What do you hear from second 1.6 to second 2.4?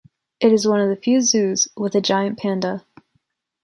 with a giant